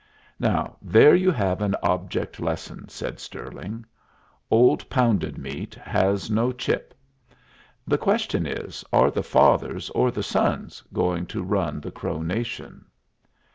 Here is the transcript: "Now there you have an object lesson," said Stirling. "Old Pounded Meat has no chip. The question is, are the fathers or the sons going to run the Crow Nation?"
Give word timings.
"Now 0.39 0.77
there 0.81 1.13
you 1.13 1.29
have 1.29 1.61
an 1.61 1.75
object 1.83 2.39
lesson," 2.39 2.89
said 2.89 3.19
Stirling. 3.19 3.85
"Old 4.49 4.89
Pounded 4.89 5.37
Meat 5.37 5.75
has 5.75 6.27
no 6.27 6.51
chip. 6.51 6.95
The 7.85 7.99
question 7.99 8.47
is, 8.47 8.83
are 8.91 9.11
the 9.11 9.21
fathers 9.21 9.91
or 9.91 10.09
the 10.09 10.23
sons 10.23 10.83
going 10.91 11.27
to 11.27 11.43
run 11.43 11.81
the 11.81 11.91
Crow 11.91 12.23
Nation?" 12.23 12.85